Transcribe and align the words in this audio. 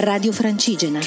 Radio 0.00 0.30
Francigena. 0.30 1.00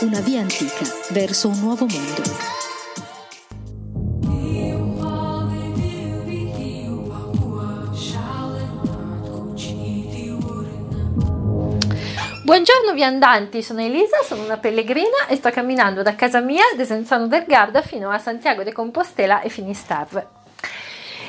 Una 0.00 0.18
via 0.18 0.40
antica 0.40 0.84
verso 1.10 1.46
un 1.46 1.60
nuovo 1.60 1.86
mondo. 1.86 2.22
Buongiorno 12.42 12.92
viandanti, 12.92 13.62
sono 13.62 13.80
Elisa, 13.80 14.24
sono 14.24 14.42
una 14.42 14.56
pellegrina 14.56 15.28
e 15.28 15.36
sto 15.36 15.50
camminando 15.50 16.02
da 16.02 16.16
casa 16.16 16.40
mia, 16.40 16.64
Desenzano 16.74 17.28
del 17.28 17.44
Garda, 17.46 17.80
fino 17.80 18.10
a 18.10 18.18
Santiago 18.18 18.64
de 18.64 18.72
Compostela 18.72 19.40
e 19.42 19.48
Finisterre. 19.50 20.41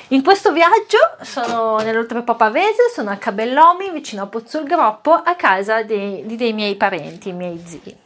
In 0.10 0.22
questo 0.22 0.52
viaggio 0.52 1.00
sono 1.22 1.78
nell'Oltrepo 1.78 2.36
Pavese, 2.36 2.90
sono 2.94 3.10
a 3.10 3.16
Cabellomi, 3.16 3.90
vicino 3.90 4.24
a 4.24 4.28
Pozzolgroppo, 4.28 5.14
a 5.14 5.36
casa 5.36 5.82
dei, 5.84 6.24
dei 6.26 6.52
miei 6.52 6.76
parenti, 6.76 7.30
i 7.30 7.34
miei 7.34 7.64
zii. 7.66 7.98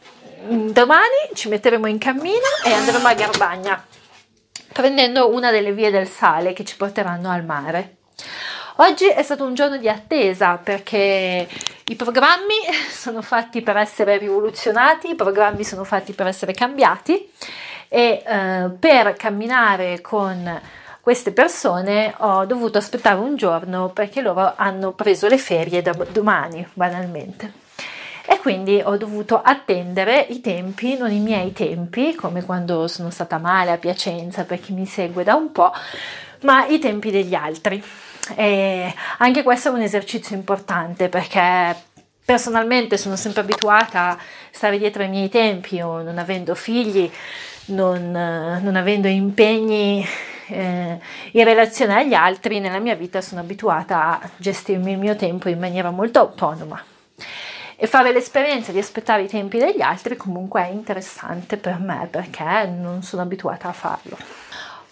Domani 0.72 1.30
ci 1.34 1.48
metteremo 1.48 1.88
in 1.88 1.98
cammino 1.98 2.46
e 2.64 2.72
andremo 2.72 3.08
a 3.08 3.14
Garbagna, 3.14 3.84
prendendo 4.72 5.34
una 5.34 5.50
delle 5.50 5.72
vie 5.72 5.90
del 5.90 6.06
sale 6.06 6.52
che 6.52 6.64
ci 6.64 6.76
porteranno 6.76 7.30
al 7.30 7.44
mare. 7.44 7.96
Oggi 8.76 9.08
è 9.08 9.22
stato 9.24 9.44
un 9.44 9.54
giorno 9.54 9.76
di 9.76 9.88
attesa 9.88 10.56
perché 10.56 11.48
i 11.84 11.96
programmi 11.96 12.54
sono 12.88 13.22
fatti 13.22 13.60
per 13.60 13.76
essere 13.76 14.18
rivoluzionati, 14.18 15.10
i 15.10 15.16
programmi 15.16 15.64
sono 15.64 15.82
fatti 15.82 16.12
per 16.12 16.28
essere 16.28 16.52
cambiati 16.52 17.28
e 17.88 18.22
eh, 18.24 18.70
per 18.78 19.14
camminare 19.14 20.00
con 20.00 20.60
queste 21.08 21.32
persone 21.32 22.12
ho 22.18 22.44
dovuto 22.44 22.76
aspettare 22.76 23.18
un 23.18 23.34
giorno 23.34 23.88
perché 23.88 24.20
loro 24.20 24.52
hanno 24.56 24.92
preso 24.92 25.26
le 25.26 25.38
ferie 25.38 25.80
da 25.80 25.92
domani, 26.12 26.68
banalmente. 26.74 27.50
E 28.26 28.38
quindi 28.38 28.78
ho 28.84 28.94
dovuto 28.98 29.40
attendere 29.40 30.26
i 30.28 30.42
tempi, 30.42 30.98
non 30.98 31.10
i 31.10 31.20
miei 31.20 31.54
tempi, 31.54 32.14
come 32.14 32.44
quando 32.44 32.88
sono 32.88 33.08
stata 33.08 33.38
male 33.38 33.70
a 33.70 33.78
Piacenza 33.78 34.44
per 34.44 34.60
chi 34.60 34.74
mi 34.74 34.84
segue 34.84 35.24
da 35.24 35.34
un 35.34 35.50
po', 35.50 35.72
ma 36.42 36.66
i 36.66 36.78
tempi 36.78 37.10
degli 37.10 37.34
altri. 37.34 37.82
E 38.36 38.94
anche 39.16 39.42
questo 39.42 39.70
è 39.70 39.72
un 39.72 39.80
esercizio 39.80 40.36
importante 40.36 41.08
perché 41.08 41.74
personalmente 42.22 42.98
sono 42.98 43.16
sempre 43.16 43.40
abituata 43.40 44.10
a 44.10 44.18
stare 44.50 44.76
dietro 44.76 45.04
ai 45.04 45.08
miei 45.08 45.30
tempi 45.30 45.80
o 45.80 46.02
non 46.02 46.18
avendo 46.18 46.54
figli, 46.54 47.10
non, 47.68 48.10
non 48.10 48.76
avendo 48.76 49.08
impegni 49.08 50.06
eh, 50.48 50.98
in 51.32 51.44
relazione 51.44 51.94
agli 51.94 52.14
altri, 52.14 52.60
nella 52.60 52.78
mia 52.78 52.94
vita 52.94 53.20
sono 53.20 53.40
abituata 53.40 54.20
a 54.20 54.30
gestirmi 54.36 54.92
il 54.92 54.98
mio 54.98 55.16
tempo 55.16 55.48
in 55.48 55.58
maniera 55.58 55.90
molto 55.90 56.20
autonoma. 56.20 56.82
E 57.76 57.86
fare 57.86 58.12
l'esperienza 58.12 58.72
di 58.72 58.78
aspettare 58.78 59.22
i 59.22 59.28
tempi 59.28 59.58
degli 59.58 59.80
altri 59.80 60.16
comunque 60.16 60.62
è 60.62 60.68
interessante 60.68 61.56
per 61.56 61.78
me 61.78 62.08
perché 62.10 62.66
non 62.66 63.02
sono 63.02 63.22
abituata 63.22 63.68
a 63.68 63.72
farlo. 63.72 64.16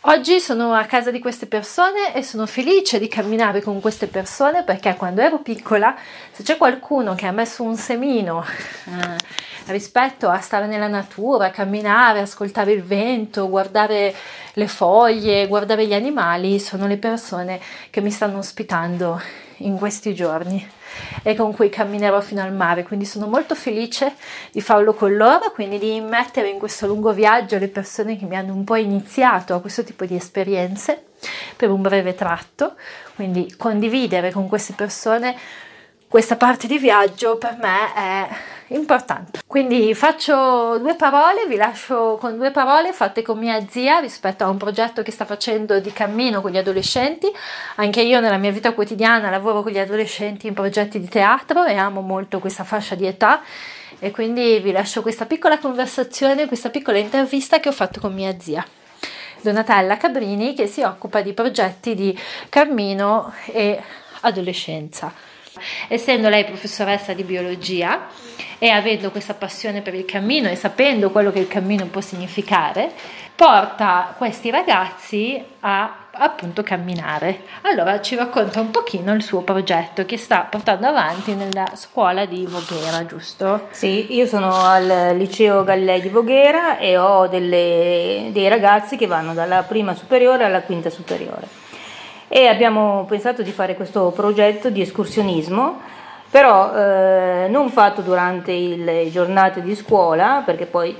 Oggi 0.08 0.38
sono 0.38 0.72
a 0.72 0.84
casa 0.84 1.10
di 1.10 1.18
queste 1.18 1.46
persone 1.46 2.14
e 2.14 2.22
sono 2.22 2.46
felice 2.46 3.00
di 3.00 3.08
camminare 3.08 3.60
con 3.60 3.80
queste 3.80 4.06
persone 4.06 4.62
perché 4.62 4.94
quando 4.94 5.20
ero 5.20 5.40
piccola, 5.40 5.96
se 6.30 6.44
c'è 6.44 6.56
qualcuno 6.56 7.16
che 7.16 7.26
ha 7.26 7.32
messo 7.32 7.64
un 7.64 7.74
semino 7.74 8.44
eh, 8.44 9.72
rispetto 9.72 10.28
a 10.28 10.38
stare 10.38 10.68
nella 10.68 10.86
natura, 10.86 11.50
camminare, 11.50 12.20
ascoltare 12.20 12.70
il 12.70 12.84
vento, 12.84 13.48
guardare 13.48 14.14
le 14.52 14.68
foglie, 14.68 15.48
guardare 15.48 15.88
gli 15.88 15.94
animali, 15.94 16.60
sono 16.60 16.86
le 16.86 16.98
persone 16.98 17.60
che 17.90 18.00
mi 18.00 18.12
stanno 18.12 18.38
ospitando 18.38 19.20
in 19.56 19.76
questi 19.76 20.14
giorni 20.14 20.75
e 21.22 21.34
con 21.34 21.52
cui 21.52 21.68
camminerò 21.68 22.20
fino 22.20 22.42
al 22.42 22.52
mare, 22.52 22.82
quindi 22.82 23.04
sono 23.04 23.26
molto 23.26 23.54
felice 23.54 24.14
di 24.52 24.60
farlo 24.60 24.94
con 24.94 25.16
loro, 25.16 25.50
quindi 25.52 25.78
di 25.78 25.96
immettere 25.96 26.48
in 26.48 26.58
questo 26.58 26.86
lungo 26.86 27.12
viaggio 27.12 27.58
le 27.58 27.68
persone 27.68 28.16
che 28.16 28.24
mi 28.24 28.36
hanno 28.36 28.52
un 28.52 28.64
po' 28.64 28.76
iniziato 28.76 29.54
a 29.54 29.60
questo 29.60 29.84
tipo 29.84 30.04
di 30.04 30.14
esperienze 30.16 31.04
per 31.56 31.70
un 31.70 31.82
breve 31.82 32.14
tratto, 32.14 32.74
quindi 33.14 33.54
condividere 33.56 34.30
con 34.30 34.48
queste 34.48 34.74
persone 34.74 35.36
questa 36.08 36.36
parte 36.36 36.66
di 36.66 36.78
viaggio 36.78 37.36
per 37.36 37.56
me 37.60 37.94
è 37.94 38.28
importante. 38.68 39.40
Quindi 39.46 39.94
faccio 39.94 40.78
due 40.78 40.96
parole, 40.96 41.46
vi 41.46 41.56
lascio 41.56 42.16
con 42.20 42.36
due 42.36 42.50
parole 42.50 42.92
fatte 42.92 43.22
con 43.22 43.38
mia 43.38 43.64
zia 43.68 43.98
rispetto 43.98 44.44
a 44.44 44.48
un 44.48 44.56
progetto 44.56 45.02
che 45.02 45.10
sta 45.10 45.24
facendo 45.24 45.78
di 45.78 45.92
cammino 45.92 46.40
con 46.40 46.50
gli 46.50 46.58
adolescenti. 46.58 47.30
Anche 47.76 48.02
io 48.02 48.20
nella 48.20 48.38
mia 48.38 48.50
vita 48.50 48.72
quotidiana 48.72 49.30
lavoro 49.30 49.62
con 49.62 49.72
gli 49.72 49.78
adolescenti 49.78 50.46
in 50.46 50.54
progetti 50.54 50.98
di 50.98 51.08
teatro 51.08 51.64
e 51.64 51.74
amo 51.76 52.00
molto 52.00 52.40
questa 52.40 52.64
fascia 52.64 52.94
di 52.94 53.06
età 53.06 53.42
e 53.98 54.10
quindi 54.10 54.58
vi 54.58 54.72
lascio 54.72 55.02
questa 55.02 55.26
piccola 55.26 55.58
conversazione, 55.58 56.46
questa 56.46 56.70
piccola 56.70 56.98
intervista 56.98 57.60
che 57.60 57.68
ho 57.68 57.72
fatto 57.72 58.00
con 58.00 58.12
mia 58.12 58.38
zia. 58.38 58.64
Donatella 59.40 59.96
Cabrini 59.96 60.54
che 60.54 60.66
si 60.66 60.82
occupa 60.82 61.20
di 61.20 61.32
progetti 61.32 61.94
di 61.94 62.18
cammino 62.48 63.32
e 63.46 63.80
adolescenza. 64.22 65.12
Essendo 65.88 66.28
lei 66.28 66.44
professoressa 66.44 67.12
di 67.12 67.22
biologia 67.22 68.06
e 68.58 68.68
avendo 68.68 69.10
questa 69.10 69.34
passione 69.34 69.82
per 69.82 69.94
il 69.94 70.04
cammino 70.04 70.48
e 70.48 70.56
sapendo 70.56 71.10
quello 71.10 71.30
che 71.30 71.40
il 71.40 71.48
cammino 71.48 71.86
può 71.86 72.00
significare, 72.00 72.92
porta 73.34 74.14
questi 74.16 74.50
ragazzi 74.50 75.42
a 75.60 76.06
appunto 76.18 76.62
camminare. 76.62 77.42
Allora 77.62 78.00
ci 78.00 78.16
racconta 78.16 78.60
un 78.60 78.70
pochino 78.70 79.12
il 79.12 79.22
suo 79.22 79.42
progetto 79.42 80.06
che 80.06 80.16
sta 80.16 80.40
portando 80.40 80.86
avanti 80.86 81.34
nella 81.34 81.72
scuola 81.74 82.24
di 82.24 82.46
Voghera, 82.46 83.04
giusto? 83.04 83.68
Sì, 83.70 84.14
io 84.14 84.26
sono 84.26 84.54
al 84.64 85.14
liceo 85.16 85.62
Gallei 85.64 86.00
di 86.00 86.08
Voghera 86.08 86.78
e 86.78 86.96
ho 86.96 87.26
delle, 87.26 88.30
dei 88.32 88.48
ragazzi 88.48 88.96
che 88.96 89.06
vanno 89.06 89.34
dalla 89.34 89.62
prima 89.62 89.94
superiore 89.94 90.44
alla 90.44 90.62
quinta 90.62 90.88
superiore 90.88 91.64
e 92.28 92.46
abbiamo 92.46 93.04
pensato 93.08 93.42
di 93.42 93.50
fare 93.52 93.76
questo 93.76 94.12
progetto 94.14 94.68
di 94.68 94.80
escursionismo, 94.80 95.80
però 96.28 96.74
eh, 96.74 97.46
non 97.48 97.70
fatto 97.70 98.02
durante 98.02 98.52
le 98.52 99.10
giornate 99.10 99.62
di 99.62 99.74
scuola, 99.74 100.42
perché 100.44 100.66
poi 100.66 100.94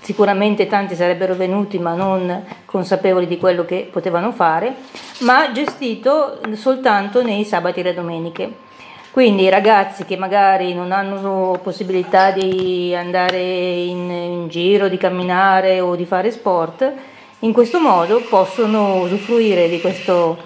sicuramente 0.00 0.66
tanti 0.66 0.94
sarebbero 0.94 1.34
venuti 1.34 1.78
ma 1.78 1.94
non 1.94 2.44
consapevoli 2.64 3.26
di 3.26 3.38
quello 3.38 3.64
che 3.64 3.88
potevano 3.90 4.32
fare, 4.32 4.74
ma 5.20 5.52
gestito 5.52 6.40
soltanto 6.54 7.22
nei 7.22 7.44
sabati 7.44 7.80
e 7.80 7.82
le 7.82 7.94
domeniche. 7.94 8.64
Quindi 9.10 9.44
i 9.44 9.48
ragazzi 9.48 10.04
che 10.04 10.16
magari 10.16 10.74
non 10.74 10.92
hanno 10.92 11.58
possibilità 11.62 12.32
di 12.32 12.94
andare 12.94 13.40
in, 13.40 14.10
in 14.10 14.48
giro, 14.48 14.88
di 14.88 14.98
camminare 14.98 15.80
o 15.80 15.96
di 15.96 16.04
fare 16.04 16.30
sport, 16.30 16.92
in 17.40 17.52
questo 17.52 17.80
modo 17.80 18.22
possono 18.28 19.02
usufruire 19.02 19.68
di, 19.68 19.78
questo, 19.80 20.38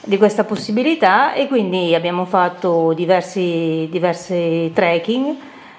di 0.00 0.18
questa 0.18 0.42
possibilità 0.42 1.34
e 1.34 1.46
quindi 1.46 1.94
abbiamo 1.94 2.24
fatto 2.24 2.92
diversi, 2.94 3.86
diversi 3.88 4.72
trekking, 4.74 5.36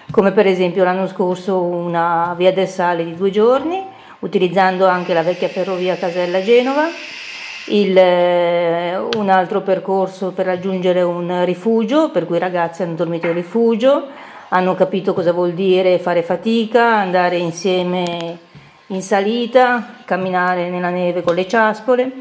come 0.10 0.32
per 0.32 0.48
esempio 0.48 0.86
l'anno 0.86 1.08
scorso 1.08 1.62
una 1.62 2.34
via 2.38 2.54
del 2.54 2.68
sale 2.68 3.04
di 3.04 3.16
due 3.16 3.30
giorni, 3.30 3.84
utilizzando 4.20 4.88
anche 4.88 5.14
la 5.14 5.22
vecchia 5.22 5.50
ferrovia 5.50 5.98
Casella-Genova, 5.98 6.88
il, 7.68 7.98
eh, 7.98 8.98
un 9.18 9.30
altro 9.30 9.62
percorso 9.62 10.32
per 10.32 10.46
raggiungere 10.46 11.02
un 11.02 11.44
rifugio, 11.44 12.10
per 12.10 12.26
cui 12.26 12.38
i 12.38 12.40
ragazzi 12.40 12.84
hanno 12.84 12.96
dormito 12.96 13.28
in 13.28 13.34
rifugio, 13.34 14.08
hanno 14.50 14.76
capito 14.76 15.14
cosa 15.14 15.34
vuol 15.34 15.52
dire 15.52 16.00
fare 16.00 16.24
fatica, 16.24 16.96
andare 16.96 17.38
insieme 17.38 18.52
in 18.96 19.02
salita, 19.02 19.96
camminare 20.06 20.70
nella 20.70 20.90
neve 20.90 21.22
con 21.22 21.36
le 21.36 21.48
ciaspole 21.48 22.12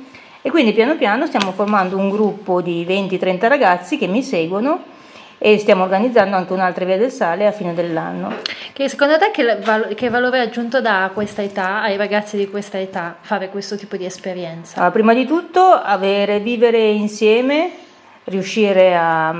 e 0.43 0.51
quindi 0.51 0.73
piano 0.73 0.97
piano 0.97 1.27
stiamo 1.27 1.53
formando 1.53 1.97
un 1.97 2.11
gruppo 2.11 2.61
di 2.61 2.85
20-30 2.87 3.49
ragazzi 3.49 3.99
che 3.99 4.07
mi 4.07 4.23
seguono 4.23 4.91
e 5.39 5.59
stiamo 5.59 5.83
organizzando 5.83 6.37
anche 6.37 6.53
un'altra 6.53 6.85
via 6.85 6.97
del 6.97 7.11
sale 7.11 7.47
a 7.47 7.53
fine 7.53 7.75
dell'anno. 7.75 8.37
Che 8.73 8.89
secondo 8.89 9.19
te 9.19 9.31
che, 9.33 9.59
val- 9.63 9.93
che 9.95 10.09
valore 10.09 10.39
aggiunto 10.39 10.81
dà 10.81 11.05
a 11.05 11.11
questa 11.11 11.43
età, 11.43 11.83
ai 11.83 11.97
ragazzi 11.97 12.37
di 12.37 12.49
questa 12.49 12.79
età, 12.79 13.17
fare 13.21 13.49
questo 13.49 13.77
tipo 13.77 13.97
di 13.97 14.05
esperienza? 14.05 14.77
Allora, 14.77 14.93
prima 14.93 15.15
di 15.15 15.27
tutto 15.27 15.61
avere, 15.61 16.39
vivere 16.39 16.79
insieme, 16.91 17.71
riuscire 18.25 18.97
a, 18.97 19.31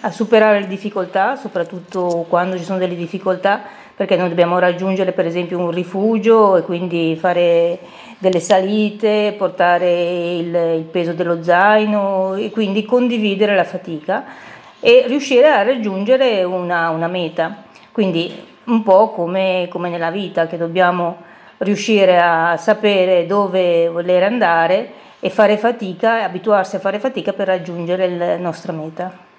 a 0.00 0.10
superare 0.10 0.60
le 0.60 0.66
difficoltà, 0.66 1.36
soprattutto 1.36 2.26
quando 2.28 2.58
ci 2.58 2.64
sono 2.64 2.78
delle 2.78 2.96
difficoltà 2.96 3.62
perché 3.94 4.16
noi 4.16 4.28
dobbiamo 4.28 4.58
raggiungere 4.58 5.12
per 5.12 5.26
esempio 5.26 5.58
un 5.58 5.70
rifugio 5.70 6.56
e 6.56 6.62
quindi 6.62 7.16
fare 7.18 7.78
delle 8.18 8.40
salite, 8.40 9.34
portare 9.36 10.36
il, 10.36 10.54
il 10.76 10.86
peso 10.90 11.12
dello 11.12 11.42
zaino 11.42 12.34
e 12.34 12.50
quindi 12.50 12.84
condividere 12.84 13.54
la 13.54 13.64
fatica 13.64 14.24
e 14.80 15.04
riuscire 15.06 15.48
a 15.48 15.62
raggiungere 15.62 16.42
una, 16.44 16.90
una 16.90 17.08
meta. 17.08 17.64
Quindi 17.92 18.32
un 18.64 18.82
po' 18.82 19.10
come, 19.10 19.66
come 19.70 19.88
nella 19.88 20.10
vita 20.10 20.46
che 20.46 20.56
dobbiamo 20.56 21.16
riuscire 21.58 22.20
a 22.20 22.56
sapere 22.56 23.26
dove 23.26 23.88
voler 23.88 24.22
andare 24.24 24.92
e 25.20 25.30
fare 25.30 25.56
fatica, 25.56 26.24
abituarsi 26.24 26.76
a 26.76 26.80
fare 26.80 26.98
fatica 26.98 27.32
per 27.32 27.46
raggiungere 27.46 28.08
la 28.08 28.36
nostra 28.36 28.72
meta. 28.72 29.30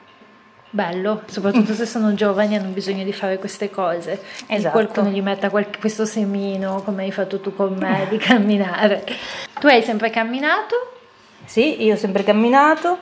Bello, 0.76 1.22
soprattutto 1.28 1.76
se 1.76 1.86
sono 1.86 2.16
giovani 2.16 2.56
hanno 2.56 2.70
bisogno 2.70 3.04
di 3.04 3.14
fare 3.14 3.38
queste 3.38 3.70
cose. 3.70 4.20
Esatto. 4.48 4.72
qualcuno 4.72 5.10
gli 5.10 5.22
metta 5.22 5.52
qualche- 5.52 5.78
questo 5.78 6.04
semino, 6.04 6.82
come 6.84 7.04
hai 7.04 7.12
fatto 7.12 7.40
tu 7.40 7.54
con 7.56 7.76
me, 7.78 8.08
di 8.10 8.18
camminare. 8.18 9.04
Tu 9.60 9.68
hai 9.68 9.84
sempre 9.84 10.10
camminato? 10.10 10.94
Sì, 11.46 11.84
io 11.84 11.94
ho 11.94 11.98
sempre 11.98 12.24
camminato, 12.24 12.98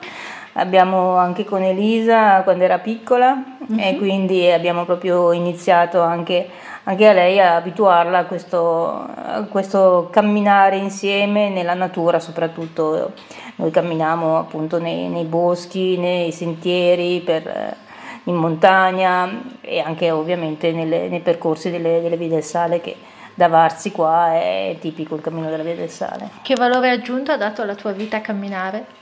abbiamo 0.52 1.16
anche 1.16 1.46
con 1.46 1.62
Elisa 1.62 2.42
quando 2.42 2.62
era 2.64 2.78
piccola 2.78 3.42
e 3.76 3.96
quindi 3.96 4.50
abbiamo 4.50 4.84
proprio 4.84 5.32
iniziato 5.32 6.00
anche, 6.00 6.48
anche 6.84 7.08
a 7.08 7.12
lei 7.12 7.40
a 7.40 7.56
abituarla 7.56 8.18
a 8.18 8.24
questo, 8.24 8.88
a 8.88 9.44
questo 9.48 10.08
camminare 10.10 10.76
insieme 10.76 11.48
nella 11.48 11.74
natura 11.74 12.20
soprattutto. 12.20 13.12
Noi 13.56 13.70
camminiamo 13.70 14.38
appunto 14.38 14.78
nei, 14.78 15.08
nei 15.08 15.24
boschi, 15.24 15.96
nei 15.98 16.32
sentieri, 16.32 17.20
per, 17.20 17.46
eh, 17.46 17.76
in 18.24 18.34
montagna 18.34 19.28
e 19.60 19.80
anche 19.80 20.10
ovviamente 20.10 20.72
nelle- 20.72 21.08
nei 21.08 21.20
percorsi 21.20 21.70
delle, 21.70 22.00
delle 22.00 22.16
vie 22.16 22.28
del 22.28 22.42
sale 22.42 22.80
che 22.80 22.96
da 23.34 23.48
Varzi 23.48 23.90
qua 23.90 24.34
è 24.34 24.76
tipico 24.80 25.14
il 25.14 25.22
cammino 25.22 25.48
della 25.48 25.62
via 25.62 25.74
del 25.74 25.90
sale. 25.90 26.28
Che 26.42 26.54
valore 26.54 26.90
aggiunto 26.90 27.32
ha 27.32 27.36
dato 27.36 27.62
alla 27.62 27.74
tua 27.74 27.92
vita 27.92 28.20
camminare? 28.20 29.00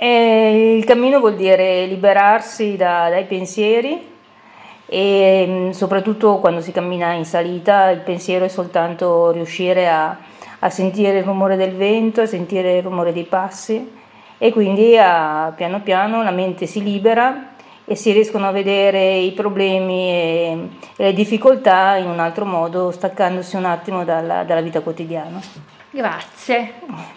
E 0.00 0.76
il 0.76 0.84
cammino 0.84 1.18
vuol 1.18 1.34
dire 1.34 1.84
liberarsi 1.86 2.76
da- 2.76 3.08
dai 3.08 3.24
pensieri 3.24 4.00
e 4.86 5.44
mh, 5.44 5.70
soprattutto 5.70 6.36
quando 6.38 6.60
si 6.60 6.70
cammina 6.70 7.14
in 7.14 7.24
salita 7.24 7.90
il 7.90 7.98
pensiero 7.98 8.44
è 8.44 8.48
soltanto 8.48 9.32
riuscire 9.32 9.88
a, 9.88 10.16
a 10.60 10.70
sentire 10.70 11.18
il 11.18 11.24
rumore 11.24 11.56
del 11.56 11.74
vento, 11.74 12.20
a 12.20 12.26
sentire 12.26 12.76
il 12.76 12.84
rumore 12.84 13.12
dei 13.12 13.24
passi 13.24 13.90
e 14.38 14.52
quindi 14.52 14.96
a- 14.96 15.52
piano 15.56 15.80
piano 15.80 16.22
la 16.22 16.30
mente 16.30 16.66
si 16.66 16.80
libera 16.80 17.54
e 17.84 17.96
si 17.96 18.12
riescono 18.12 18.46
a 18.46 18.52
vedere 18.52 19.16
i 19.16 19.32
problemi 19.32 20.10
e, 20.10 20.68
e 20.96 21.04
le 21.06 21.12
difficoltà 21.12 21.96
in 21.96 22.06
un 22.06 22.20
altro 22.20 22.44
modo, 22.44 22.92
staccandosi 22.92 23.56
un 23.56 23.64
attimo 23.64 24.04
dalla, 24.04 24.44
dalla 24.44 24.60
vita 24.60 24.80
quotidiana. 24.80 25.40
Grazie. 25.98 26.74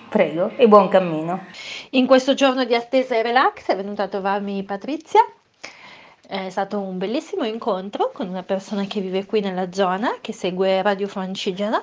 Prego 0.10 0.54
e 0.56 0.68
buon 0.68 0.88
cammino. 0.88 1.46
In 1.92 2.08
questo 2.08 2.34
giorno 2.34 2.64
di 2.66 2.74
attesa 2.74 3.16
e 3.16 3.22
relax 3.22 3.68
è 3.68 3.76
venuta 3.76 4.02
a 4.02 4.08
trovarmi 4.08 4.64
Patrizia. 4.64 5.24
È 6.28 6.50
stato 6.50 6.80
un 6.80 6.98
bellissimo 6.98 7.44
incontro 7.44 8.10
con 8.12 8.28
una 8.28 8.42
persona 8.42 8.86
che 8.86 9.00
vive 9.00 9.28
qui 9.28 9.40
nella 9.40 9.72
zona, 9.72 10.16
che 10.20 10.34
segue 10.34 10.82
Radio 10.82 11.08
Francigena 11.08 11.80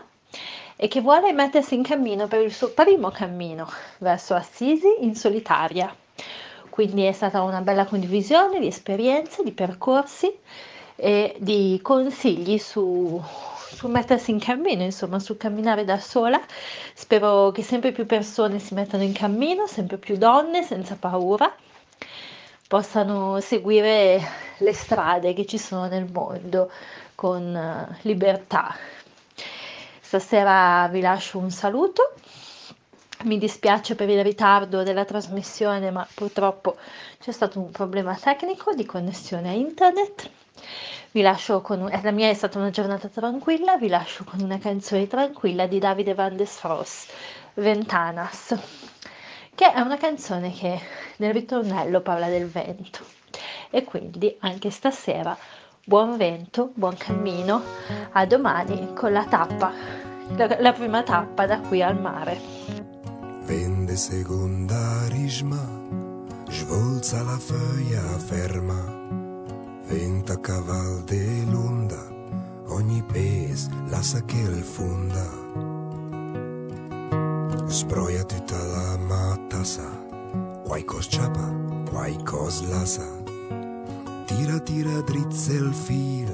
e 0.75 0.89
che 0.89 1.01
vuole 1.01 1.33
mettersi 1.33 1.77
in 1.77 1.85
cammino 1.85 2.27
per 2.27 2.43
il 2.43 2.53
suo 2.53 2.71
primo 2.71 3.11
cammino 3.11 3.71
verso 3.99 4.35
Assisi 4.35 4.97
in 4.99 5.15
solitaria. 5.15 5.95
Quindi 6.69 7.05
è 7.05 7.13
stata 7.13 7.43
una 7.43 7.61
bella 7.61 7.85
condivisione 7.85 8.59
di 8.59 8.67
esperienze, 8.67 9.45
di 9.45 9.53
percorsi 9.53 10.37
e 10.97 11.37
di 11.39 11.79
consigli 11.81 12.59
su, 12.59 13.23
su 13.75 13.89
mettersi 13.89 14.31
in 14.31 14.39
cammino, 14.39 14.83
insomma, 14.83 15.19
su 15.19 15.37
camminare 15.37 15.85
da 15.85 15.99
sola. 15.99 16.41
Spero 16.95 17.51
che 17.51 17.63
sempre 17.63 17.93
più 17.93 18.07
persone 18.07 18.59
si 18.59 18.75
mettano 18.75 19.03
in 19.03 19.13
cammino, 19.13 19.67
sempre 19.67 19.99
più 19.99 20.17
donne 20.17 20.63
senza 20.63 20.97
paura, 20.97 21.55
possano 22.67 23.41
seguire 23.41 24.21
le 24.59 24.73
strade 24.73 25.33
che 25.35 25.47
ci 25.47 25.59
sono 25.59 25.87
nel 25.87 26.11
mondo 26.11 26.71
con 27.15 27.55
eh, 27.55 27.99
libertà. 28.03 28.75
Stasera 30.01 30.89
vi 30.91 31.01
lascio 31.01 31.39
un 31.39 31.51
saluto. 31.51 32.15
Mi 33.25 33.37
dispiace 33.37 33.97
per 33.97 34.09
il 34.09 34.23
ritardo 34.23 34.85
della 34.85 35.05
trasmissione, 35.05 35.91
ma 35.91 36.07
purtroppo 36.15 36.77
c'è 37.19 37.33
stato 37.33 37.59
un 37.59 37.73
problema 37.73 38.15
tecnico 38.15 38.73
di 38.75 38.87
connessione 38.87 39.49
a 39.49 39.53
internet. 39.53 40.31
Vi 41.11 41.21
lascio 41.21 41.61
con 41.61 41.81
un- 41.81 42.01
la 42.01 42.11
mia 42.13 42.29
è 42.29 42.35
stata 42.35 42.59
una 42.59 42.71
giornata 42.71 43.09
tranquilla, 43.09 43.77
vi 43.77 43.89
lascio 43.89 44.23
con 44.23 44.41
una 44.41 44.59
canzone 44.59 45.09
tranquilla 45.09 45.67
di 45.67 45.81
Davide 45.81 46.15
Van 46.15 46.37
der 46.37 46.47
Sfros, 46.47 47.09
Ventanas, 47.55 48.55
che 49.53 49.73
è 49.73 49.81
una 49.81 49.97
canzone 49.97 50.53
che 50.53 50.81
nel 51.17 51.33
ritornello 51.33 52.01
parla 52.01 52.29
del 52.29 52.47
vento. 52.47 53.01
E 53.71 53.83
quindi 53.83 54.37
anche 54.41 54.71
stasera 54.71 55.37
buon 55.85 56.17
vento, 56.17 56.71
buon 56.75 56.97
cammino, 56.97 57.63
a 58.13 58.25
domani 58.27 58.93
con 58.95 59.13
la 59.13 59.25
tappa, 59.25 59.73
la, 60.37 60.57
la 60.61 60.73
prima 60.73 61.03
tappa 61.03 61.47
da 61.47 61.59
qui 61.59 61.83
al 61.83 61.99
mare. 61.99 62.88
Vende 63.49 63.97
secondarisma, 63.97 65.57
svolza 66.51 67.23
la 67.23 67.39
foglia 67.39 68.03
ferma, 68.19 68.79
venta 69.89 70.39
caval 70.39 71.03
de 71.05 71.45
l'onda, 71.47 71.97
ogni 72.67 73.03
pes 73.11 73.71
lascia 73.89 74.21
che 74.27 74.37
il 74.37 74.63
fonda. 74.63 75.27
Sbroia 77.69 78.23
tutta 78.25 78.63
la 78.67 78.99
matassa, 78.99 79.89
qualcos 80.67 81.07
ciapa, 81.09 81.49
qualcos 81.89 82.69
lassa, 82.69 83.09
tira 84.27 84.59
tira 84.61 85.01
drizze 85.01 85.55
il 85.55 85.73
fil, 85.73 86.29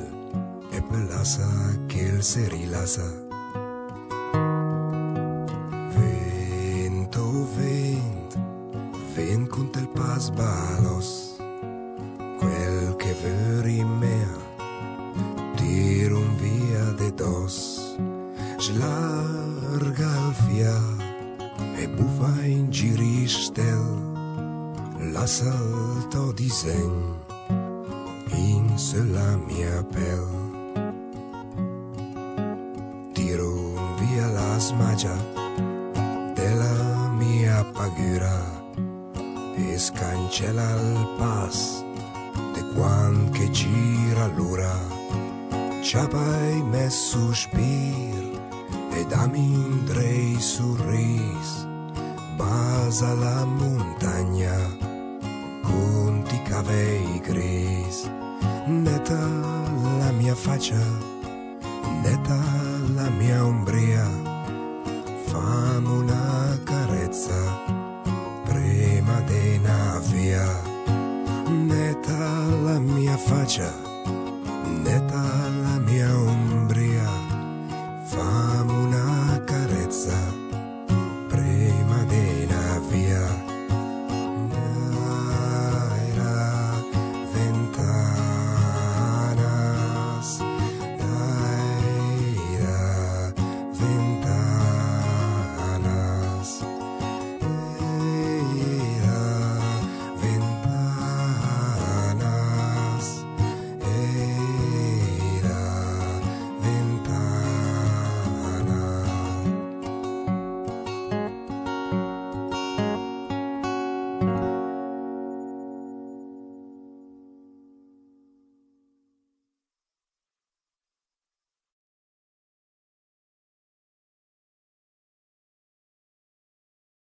e 0.70 0.82
poi 0.82 1.06
lascia 1.06 1.46
che 1.86 2.00
il 2.00 2.24
si 2.24 2.48
rilassa. 2.48 3.23
Contra 10.24 10.30
il 10.30 10.30
pas 10.30 10.30
balos, 10.30 11.36
quel 12.38 12.96
che 12.96 13.14
veri 13.22 13.84
mea, 13.84 14.36
tiro 15.56 16.18
un 16.18 16.36
via 16.36 16.92
de 16.96 17.10
dos, 17.12 17.96
slarga 18.58 20.10
il 20.28 20.34
fia 20.46 20.80
e 21.76 21.88
buffa 21.88 22.44
in 22.44 22.70
giristel, 22.70 23.82
la 25.12 25.26
salto 25.26 26.32
disegno 26.32 27.22
in 28.32 28.76
sulla 28.76 29.36
mia 29.36 29.84
pelle. 29.84 30.42
Tiro 33.12 33.74
via 33.98 34.26
la 34.28 34.58
smagia 34.58 35.16
della 36.34 37.10
mia 37.16 37.64
paura 37.72 38.63
e 39.74 39.78
scancella 39.78 40.70
il 40.76 41.08
pas 41.18 41.84
de 42.54 42.62
quan 42.74 43.28
che 43.32 43.50
gira 43.50 44.26
l'ora. 44.36 44.76
Ciapai 45.82 46.62
me 46.62 46.88
sospir 46.88 48.38
e 48.92 49.04
dammi 49.06 49.54
un 49.66 49.84
drei 49.84 50.36
sorris 50.38 51.66
basa 52.36 53.14
la 53.14 53.44
montagna 53.44 54.56
con 55.62 56.22
ti 56.22 56.40
cavei 56.42 57.20
gris 57.20 58.08
neta 58.66 59.22
la 59.98 60.10
mia 60.12 60.34
faccia 60.34 60.84
neta 62.02 62.40
la 62.94 63.08
mia 63.10 63.44
ombria 63.44 64.06
fammi 65.26 65.88
una 65.98 66.58
carezza 66.64 67.83
via 70.10 70.46
neta 71.48 72.18
la 72.64 72.78
mia 72.80 73.16
faccia 73.16 73.72
neta 74.84 75.22